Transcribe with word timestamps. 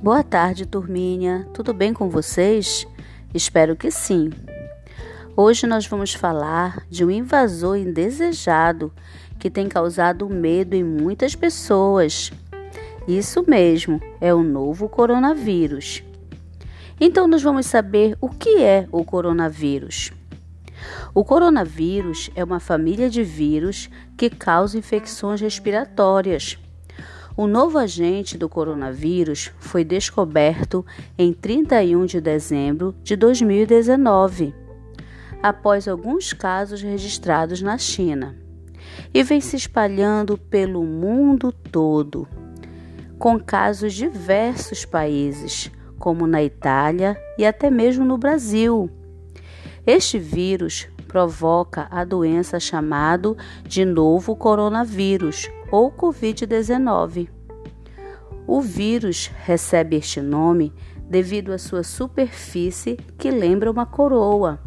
Boa 0.00 0.22
tarde, 0.22 0.64
turminha. 0.64 1.44
Tudo 1.52 1.74
bem 1.74 1.92
com 1.92 2.08
vocês? 2.08 2.86
Espero 3.34 3.74
que 3.74 3.90
sim. 3.90 4.30
Hoje 5.36 5.66
nós 5.66 5.88
vamos 5.88 6.14
falar 6.14 6.86
de 6.88 7.04
um 7.04 7.10
invasor 7.10 7.76
indesejado 7.76 8.92
que 9.40 9.50
tem 9.50 9.68
causado 9.68 10.28
medo 10.28 10.74
em 10.74 10.84
muitas 10.84 11.34
pessoas. 11.34 12.30
Isso 13.08 13.44
mesmo, 13.48 14.00
é 14.20 14.32
o 14.32 14.44
novo 14.44 14.88
coronavírus. 14.88 16.04
Então 17.00 17.26
nós 17.26 17.42
vamos 17.42 17.66
saber 17.66 18.16
o 18.20 18.28
que 18.28 18.62
é 18.62 18.86
o 18.92 19.04
coronavírus. 19.04 20.12
O 21.12 21.24
coronavírus 21.24 22.30
é 22.36 22.44
uma 22.44 22.60
família 22.60 23.10
de 23.10 23.24
vírus 23.24 23.90
que 24.16 24.30
causa 24.30 24.78
infecções 24.78 25.40
respiratórias. 25.40 26.56
O 27.40 27.46
novo 27.46 27.78
agente 27.78 28.36
do 28.36 28.48
coronavírus 28.48 29.52
foi 29.60 29.84
descoberto 29.84 30.84
em 31.16 31.32
31 31.32 32.04
de 32.04 32.20
dezembro 32.20 32.92
de 33.00 33.14
2019, 33.14 34.52
após 35.40 35.86
alguns 35.86 36.32
casos 36.32 36.82
registrados 36.82 37.62
na 37.62 37.78
China, 37.78 38.34
e 39.14 39.22
vem 39.22 39.40
se 39.40 39.54
espalhando 39.54 40.36
pelo 40.36 40.82
mundo 40.82 41.52
todo, 41.52 42.26
com 43.20 43.38
casos 43.38 43.94
de 43.94 44.10
diversos 44.10 44.84
países, 44.84 45.70
como 45.96 46.26
na 46.26 46.42
Itália 46.42 47.16
e 47.38 47.46
até 47.46 47.70
mesmo 47.70 48.04
no 48.04 48.18
Brasil. 48.18 48.90
Este 49.86 50.18
vírus 50.18 50.88
provoca 51.06 51.86
a 51.88 52.04
doença 52.04 52.58
chamado 52.58 53.36
de 53.64 53.84
novo 53.84 54.34
coronavírus 54.34 55.48
ou 55.70 55.90
Covid-19. 55.90 57.28
O 58.46 58.60
vírus 58.60 59.30
recebe 59.44 59.96
este 59.96 60.20
nome 60.20 60.72
devido 61.08 61.52
à 61.52 61.58
sua 61.58 61.82
superfície 61.82 62.96
que 63.18 63.30
lembra 63.30 63.70
uma 63.70 63.86
coroa. 63.86 64.60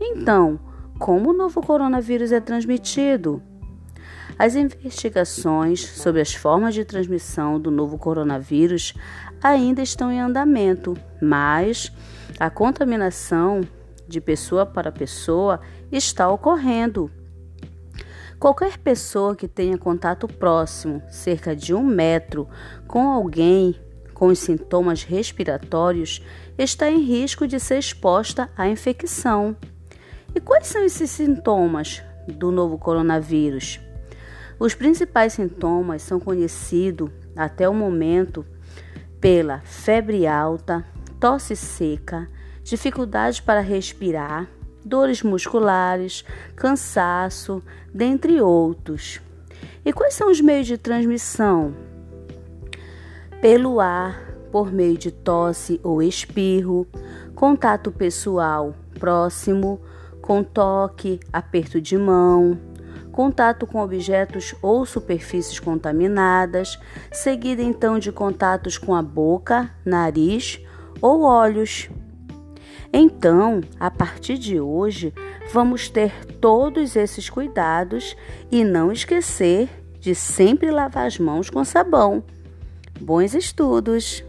Então, 0.00 0.58
como 0.98 1.30
o 1.30 1.32
novo 1.32 1.60
coronavírus 1.60 2.32
é 2.32 2.40
transmitido? 2.40 3.42
As 4.38 4.54
investigações 4.54 5.80
sobre 5.80 6.20
as 6.20 6.34
formas 6.34 6.74
de 6.74 6.84
transmissão 6.84 7.60
do 7.60 7.70
novo 7.70 7.98
coronavírus 7.98 8.94
ainda 9.42 9.82
estão 9.82 10.10
em 10.10 10.20
andamento, 10.20 10.96
mas 11.20 11.92
a 12.40 12.48
contaminação 12.48 13.60
de 14.08 14.20
pessoa 14.20 14.64
para 14.64 14.90
pessoa 14.90 15.60
está 15.90 16.28
ocorrendo. 16.28 17.10
Qualquer 18.42 18.76
pessoa 18.76 19.36
que 19.36 19.46
tenha 19.46 19.78
contato 19.78 20.26
próximo, 20.26 21.00
cerca 21.08 21.54
de 21.54 21.72
um 21.72 21.80
metro, 21.80 22.48
com 22.88 23.08
alguém 23.08 23.80
com 24.14 24.34
sintomas 24.34 25.04
respiratórios, 25.04 26.20
está 26.58 26.90
em 26.90 26.98
risco 27.02 27.46
de 27.46 27.60
ser 27.60 27.78
exposta 27.78 28.50
à 28.56 28.68
infecção. 28.68 29.56
E 30.34 30.40
quais 30.40 30.66
são 30.66 30.84
esses 30.84 31.08
sintomas 31.08 32.02
do 32.26 32.50
novo 32.50 32.76
coronavírus? 32.78 33.78
Os 34.58 34.74
principais 34.74 35.34
sintomas 35.34 36.02
são 36.02 36.18
conhecidos 36.18 37.12
até 37.36 37.68
o 37.68 37.72
momento 37.72 38.44
pela 39.20 39.60
febre 39.60 40.26
alta, 40.26 40.84
tosse 41.20 41.54
seca, 41.54 42.28
dificuldade 42.64 43.40
para 43.40 43.60
respirar, 43.60 44.48
dores 44.84 45.22
musculares, 45.22 46.24
cansaço, 46.54 47.62
dentre 47.92 48.40
outros. 48.40 49.20
E 49.84 49.92
quais 49.92 50.14
são 50.14 50.30
os 50.30 50.40
meios 50.40 50.66
de 50.66 50.78
transmissão? 50.78 51.74
Pelo 53.40 53.80
ar, 53.80 54.32
por 54.52 54.72
meio 54.72 54.96
de 54.96 55.10
tosse 55.10 55.80
ou 55.82 56.02
espirro, 56.02 56.86
contato 57.34 57.90
pessoal 57.90 58.74
próximo, 58.98 59.80
com 60.20 60.44
toque, 60.44 61.18
aperto 61.32 61.80
de 61.80 61.98
mão, 61.98 62.56
contato 63.10 63.66
com 63.66 63.82
objetos 63.82 64.54
ou 64.62 64.86
superfícies 64.86 65.58
contaminadas, 65.58 66.78
seguida 67.10 67.60
então 67.60 67.98
de 67.98 68.12
contatos 68.12 68.78
com 68.78 68.94
a 68.94 69.02
boca, 69.02 69.70
nariz 69.84 70.60
ou 71.00 71.22
olhos. 71.22 71.90
Então, 72.92 73.62
a 73.80 73.90
partir 73.90 74.36
de 74.36 74.60
hoje, 74.60 75.14
vamos 75.52 75.88
ter 75.88 76.26
todos 76.40 76.94
esses 76.94 77.30
cuidados 77.30 78.14
e 78.50 78.62
não 78.64 78.92
esquecer 78.92 79.68
de 79.98 80.14
sempre 80.14 80.70
lavar 80.70 81.06
as 81.06 81.18
mãos 81.18 81.48
com 81.48 81.64
sabão. 81.64 82.22
Bons 83.00 83.34
estudos! 83.34 84.22